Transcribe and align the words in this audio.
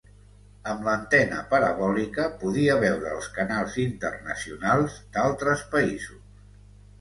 Amb 0.69 0.85
l’antena 0.85 1.41
parabòlica 1.51 2.25
podia 2.43 2.77
veure 2.85 3.11
els 3.17 3.27
canals 3.37 3.77
internacionals 3.85 4.97
d’altres 5.19 5.63
països. 5.77 6.51